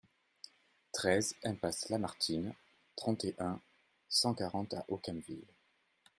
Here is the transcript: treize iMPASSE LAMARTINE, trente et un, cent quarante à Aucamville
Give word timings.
treize 0.93 1.35
iMPASSE 1.43 1.89
LAMARTINE, 1.91 2.55
trente 2.95 3.23
et 3.23 3.35
un, 3.37 3.61
cent 4.09 4.33
quarante 4.33 4.73
à 4.73 4.83
Aucamville 4.87 5.45